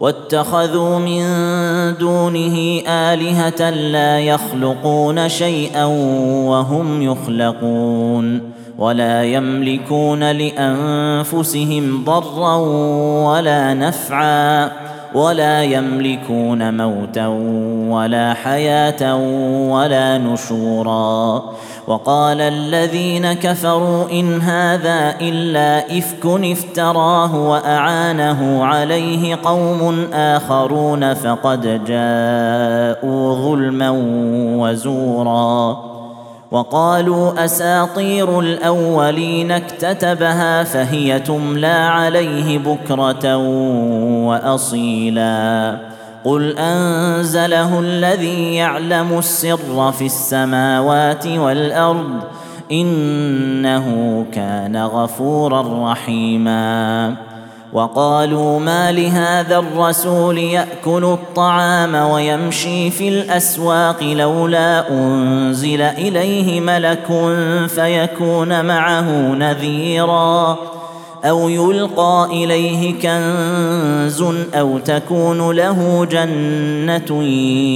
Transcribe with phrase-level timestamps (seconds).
[0.00, 1.24] واتخذوا من
[1.98, 5.84] دونه آلهة لا يخلقون شيئا
[6.44, 12.56] وهم يخلقون ولا يملكون لأنفسهم ضرا
[13.26, 14.70] ولا نفعا
[15.14, 17.26] ولا يملكون موتا
[17.88, 19.16] ولا حياة
[19.70, 21.42] ولا نشورا
[21.86, 33.90] وقال الذين كفروا إن هذا إلا إفك افتراه وأعانه عليه قوم آخرون فقد جاءوا ظلما
[34.58, 35.76] وزورا.
[36.50, 43.36] وقالوا أساطير الأولين اكتتبها فهي تملى عليه بكرة
[44.26, 45.76] وأصيلا.
[46.24, 52.20] قل انزله الذي يعلم السر في السماوات والارض
[52.72, 57.14] انه كان غفورا رحيما
[57.72, 67.06] وقالوا ما لهذا الرسول ياكل الطعام ويمشي في الاسواق لولا انزل اليه ملك
[67.68, 70.58] فيكون معه نذيرا
[71.24, 74.22] أو يلقى إليه كنز
[74.54, 77.24] أو تكون له جنة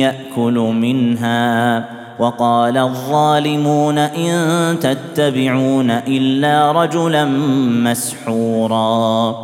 [0.00, 1.84] يأكل منها.
[2.18, 7.24] وقال الظالمون إن تتبعون إلا رجلا
[7.84, 9.36] مسحورا.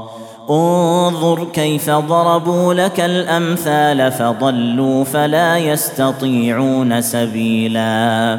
[0.50, 8.38] انظر كيف ضربوا لك الأمثال فضلوا فلا يستطيعون سبيلا.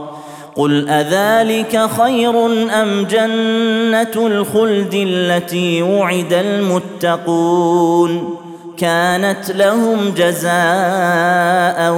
[0.55, 2.45] قل أذلك خير
[2.81, 8.37] أم جنة الخلد التي وعد المتقون
[8.77, 11.93] كانت لهم جزاء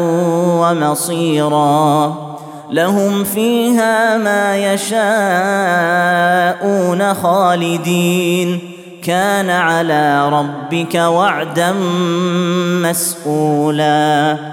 [0.60, 2.18] ومصيرا
[2.72, 5.04] لهم فيها ما يشاءون
[7.14, 8.60] خالدين
[9.04, 11.74] كان على ربك وعدا
[12.84, 14.53] مسئولا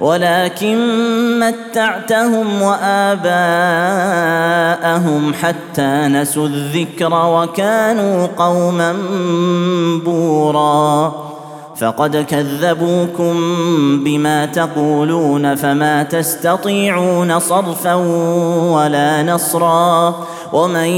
[0.00, 0.78] ولكن
[1.40, 3.34] متعتهم وآباءهم
[5.34, 8.96] حتى نسوا الذكر وكانوا قوما
[10.04, 11.12] بورا.
[11.80, 13.34] فقد كذبوكم
[14.04, 17.94] بما تقولون فما تستطيعون صرفا
[18.74, 20.14] ولا نصرا.
[20.52, 20.88] ومن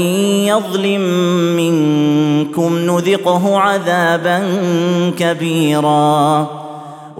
[0.47, 1.01] يظلم
[1.57, 4.43] منكم نذقه عذابا
[5.19, 6.60] كبيرا.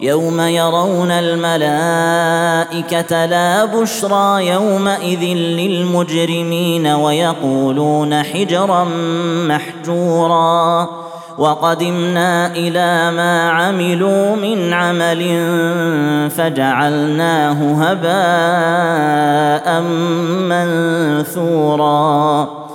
[0.00, 1.56] يوم يرون الملائكة
[3.26, 8.84] لا بشرى يومئذ للمجرمين ويقولون حجرا
[9.48, 10.88] محجورا
[11.38, 15.22] وقدمنا إلى ما عملوا من عمل
[16.30, 19.80] فجعلناه هباء
[21.20, 22.65] منثورا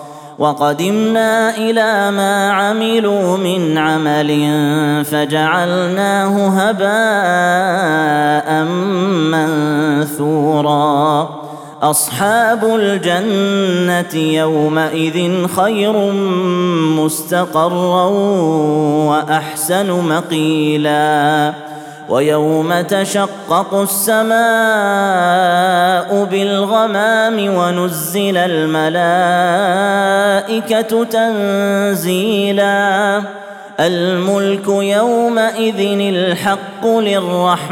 [0.42, 4.30] وقدمنا إلى ما عملوا من عمل
[5.06, 8.48] فجعلناه هباء
[10.10, 11.30] منثورا.
[11.82, 16.12] أصحاب الجنة يومئذ خير
[16.98, 18.06] مستقرا
[19.10, 21.54] وأحسن مقيلا.
[22.12, 24.34] ويوم تشقق السماء
[26.24, 28.84] بالغمام ونزل الملائكة
[31.04, 32.62] تنزيلا.
[33.80, 37.72] الملك يومئذ الحق للرحمن.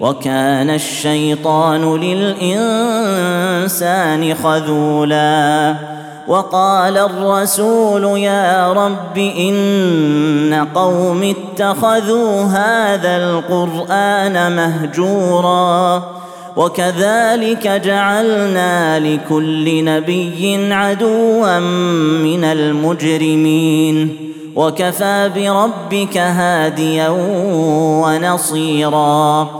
[0.00, 3.64] وكان الشيطان للإنسان
[4.34, 5.74] خذولا
[6.28, 16.02] وقال الرسول يا رب إن قوم اتخذوا هذا القرآن مهجورا
[16.56, 21.58] وكذلك جعلنا لكل نبي عدوا
[22.22, 24.16] من المجرمين
[24.56, 27.08] وكفى بربك هاديا
[28.04, 29.59] ونصيرا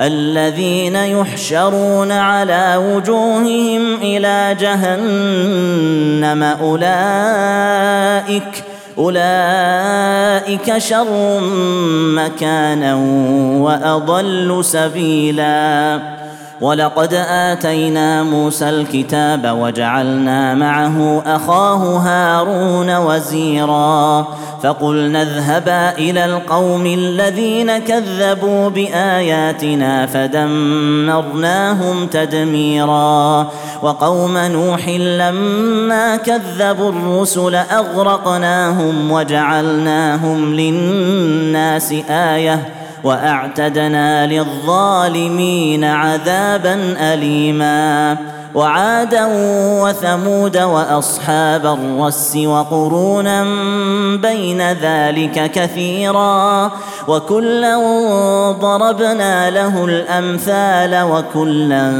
[0.00, 7.84] الذين يحشرون على وجوههم إلى جهنم أولئك
[8.98, 11.40] أولئك شر
[12.14, 12.94] مكانا
[13.60, 16.00] وأضل سبيلا
[16.60, 24.26] ولقد آتينا موسى الكتاب وجعلنا معه أخاه هارون وزيرا
[24.62, 33.48] فقلنا اذهبا إلى القوم الذين كذبوا بآياتنا فدمرناهم تدميرا
[33.82, 48.16] وقوم نوح لما كذبوا الرسل أغرقناهم وجعلناهم للناس آية وأعتدنا للظالمين عذابا اليما.
[48.54, 49.28] وعادا
[49.82, 53.44] وثمود وأصحاب الرس وقرونا
[54.16, 56.70] بين ذلك كثيرا.
[57.08, 57.78] وكلا
[58.52, 61.92] ضربنا له الأمثال وكلا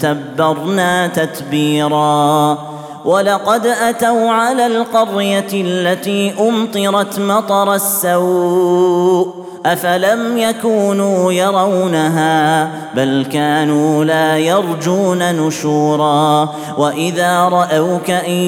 [0.00, 2.71] تبرنا تتبيرا.
[3.04, 15.46] ولقد أتوا على القرية التي أمطرت مطر السوء أفلم يكونوا يرونها بل كانوا لا يرجون
[15.46, 18.42] نشورا وإذا رأوك إن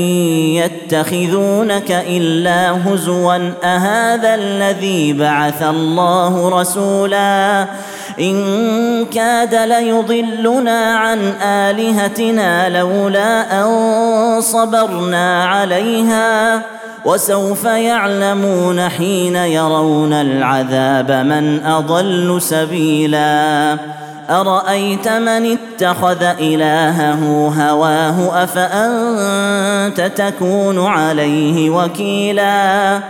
[0.54, 7.66] يتخذونك إلا هزوا أهذا الذي بعث الله رسولا
[8.20, 16.62] إن كاد ليضلنا عن آلهتنا لولا أن صبرنا عليها
[17.04, 23.76] وسوف يعلمون حين يرون العذاب من أضل سبيلا.
[24.30, 33.00] أرأيت من اتخذ إلهه هواه أفأنت تكون عليه وكيلا؟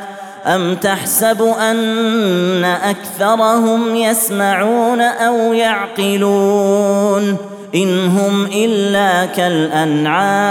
[0.47, 7.37] ام تحسب ان اكثرهم يسمعون أو يعقلون
[7.75, 10.45] ان هم الا كالانعام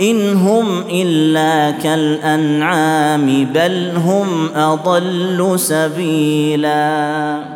[0.00, 7.55] ان هم الا كالانعام بل هم اضل سبيلا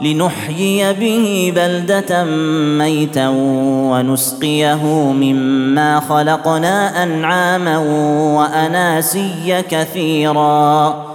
[0.00, 2.24] لنحيي به بلدة
[2.78, 3.28] ميتا
[3.92, 7.78] ونسقيه مما خلقنا أنعاما
[8.38, 11.10] وأناسيا كثيرا.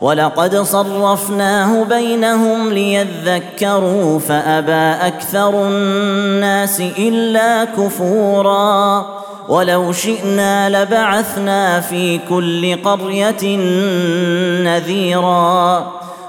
[0.00, 9.06] ولقد صرفناه بينهم ليذكروا فأبى أكثر الناس إلا كفورا.
[9.48, 13.56] ولو شئنا لبعثنا في كل قرية
[14.64, 15.92] نذيرا.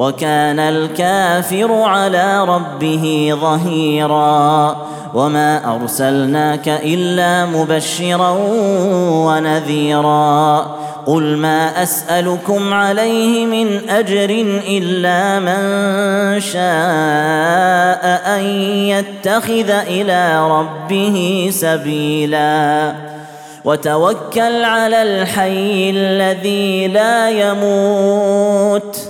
[0.00, 4.76] وكان الكافر على ربه ظهيرا
[5.14, 8.36] وما أرسلناك إلا مبشرا
[9.26, 10.66] ونذيرا
[11.06, 15.60] قل ما أسألكم عليه من أجر إلا من
[16.40, 18.44] شاء أن
[18.88, 22.92] يتخذ إلى ربه سبيلا
[23.64, 29.09] وتوكل على الحي الذي لا يموت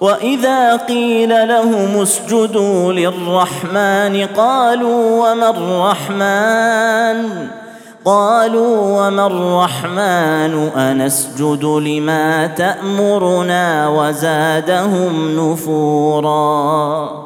[0.00, 7.48] وإذا قيل لهم اسجدوا للرحمن قالوا وما الرحمن؟
[8.04, 17.25] قالوا وما الرحمن؟ أنسجد لما تأمرنا وزادهم نفورا.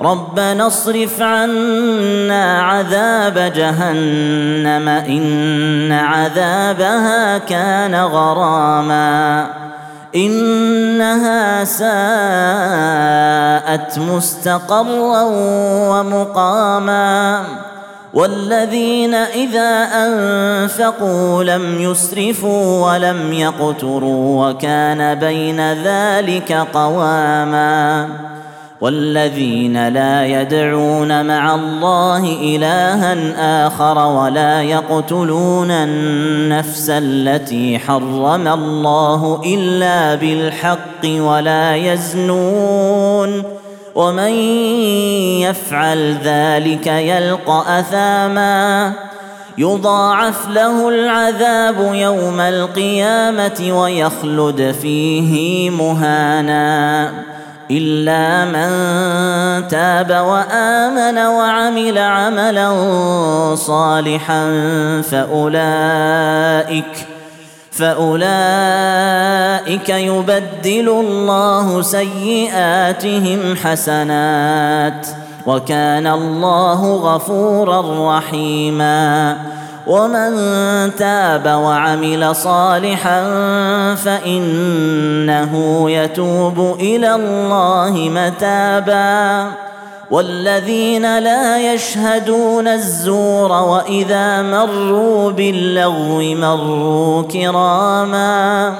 [0.00, 9.46] ربنا اصرف عنا عذاب جهنم إن عذابها كان غراما
[10.14, 11.88] إنها ساءت
[13.98, 15.22] مستقرا
[15.90, 17.44] ومقاما
[18.14, 28.08] والذين إذا أنفقوا لم يسرفوا ولم يقتروا وكان بين ذلك قواما
[28.80, 41.04] والذين لا يدعون مع الله إلها آخر ولا يقتلون النفس التي حرم الله إلا بالحق
[41.04, 43.42] ولا يزنون
[43.94, 44.32] ومن
[45.40, 48.92] يفعل ذلك يلقى أثاما
[49.58, 57.35] يضاعف له العذاب يوم القيامة ويخلد فيه مهانا
[57.70, 58.68] إلا من
[59.68, 62.70] تاب وآمن وعمل عملا
[63.54, 64.52] صالحا
[65.10, 67.06] فأولئك
[67.72, 69.08] فأولئك
[69.88, 75.06] يبدل الله سيئاتهم حسنات
[75.46, 79.36] وكان الله غفورا رحيما
[79.86, 80.30] ومن
[80.96, 83.24] تاب وعمل صالحا
[83.94, 85.52] فإنه
[85.90, 89.46] يتوب إلى الله متابا.
[90.10, 98.72] والذين لا يشهدون الزور وإذا مروا باللغو مروا كراما.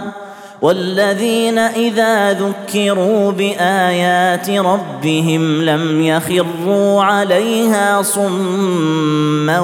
[0.66, 9.60] والذين إذا ذكروا بآيات ربهم لم يخروا عليها صما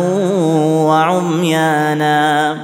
[0.86, 2.56] وعميانا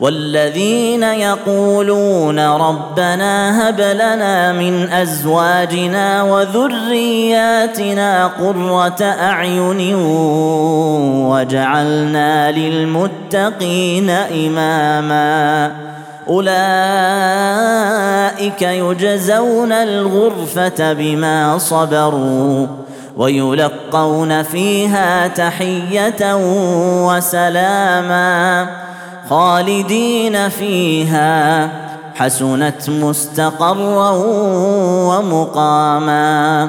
[0.00, 9.94] والذين يقولون ربنا هب لنا من أزواجنا وذرياتنا قرة أعين
[11.30, 15.95] وجعلنا للمتقين إماما
[16.28, 16.52] أولئك
[18.62, 22.66] يجزون الغرفة بما صبروا
[23.16, 26.36] ويلقون فيها تحية
[27.06, 28.68] وسلاما
[29.30, 31.70] خالدين فيها
[32.14, 34.10] حسنت مستقرا
[35.08, 36.68] ومقاما